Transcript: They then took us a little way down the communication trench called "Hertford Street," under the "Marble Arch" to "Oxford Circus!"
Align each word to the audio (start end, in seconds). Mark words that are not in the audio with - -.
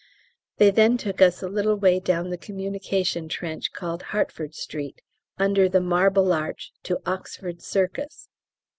They 0.57 0.71
then 0.71 0.97
took 0.97 1.21
us 1.21 1.43
a 1.43 1.47
little 1.47 1.75
way 1.75 1.99
down 1.99 2.31
the 2.31 2.35
communication 2.39 3.29
trench 3.29 3.71
called 3.71 4.01
"Hertford 4.09 4.55
Street," 4.55 5.03
under 5.37 5.69
the 5.69 5.79
"Marble 5.79 6.33
Arch" 6.33 6.71
to 6.85 7.01
"Oxford 7.05 7.61
Circus!" 7.61 8.27